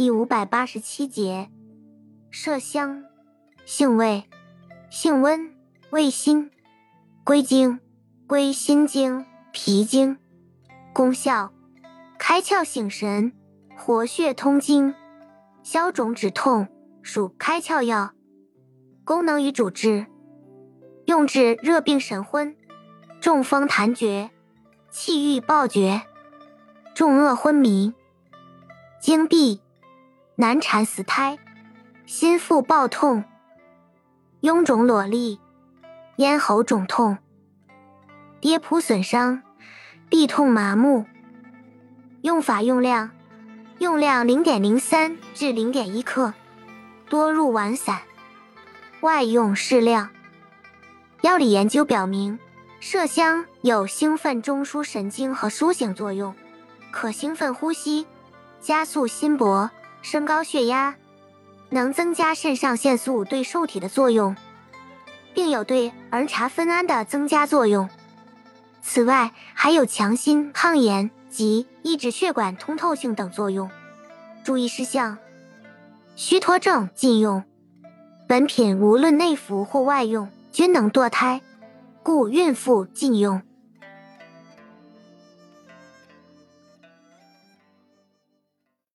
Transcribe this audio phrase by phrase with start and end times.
[0.00, 1.50] 第五百八十七节，
[2.32, 3.04] 麝香，
[3.66, 4.24] 性味，
[4.88, 5.54] 性温，
[5.90, 6.50] 味辛，
[7.22, 7.78] 归经，
[8.26, 10.16] 归心经、脾经。
[10.94, 11.52] 功效，
[12.18, 13.34] 开窍醒神，
[13.76, 14.94] 活血通经，
[15.62, 16.66] 消肿止痛，
[17.02, 18.12] 属开窍药。
[19.04, 20.06] 功能与主治，
[21.04, 22.56] 用治热病神昏、
[23.20, 24.30] 中风痰厥、
[24.88, 26.00] 气郁暴厥、
[26.94, 27.92] 重恶昏迷、
[28.98, 29.60] 经闭。
[30.40, 31.38] 难产死胎、
[32.06, 33.24] 心腹暴痛、
[34.40, 35.38] 臃肿裸痢、
[36.16, 37.18] 咽喉肿痛、
[38.40, 39.42] 跌扑损伤、
[40.08, 41.04] 痹痛麻木。
[42.22, 43.10] 用法用量：
[43.80, 46.32] 用量零点零三至零点一克，
[47.10, 47.98] 多入丸散。
[49.02, 50.08] 外用适量。
[51.20, 52.38] 药理研究表明，
[52.80, 56.34] 麝香有兴奋中枢神经和苏醒作用，
[56.90, 58.06] 可兴奋呼吸，
[58.58, 59.70] 加速心搏。
[60.02, 60.96] 升高血压，
[61.68, 64.34] 能增加肾上腺素对受体的作用，
[65.34, 67.88] 并有对儿茶酚胺的增加作用。
[68.82, 73.70] 此外，还有强心、抗炎及抑制血管通透性等作用。
[74.42, 75.18] 注意事项：
[76.16, 77.44] 虚脱症禁用。
[78.26, 81.42] 本品无论内服或外用均能堕胎，
[82.02, 83.42] 故孕妇禁用。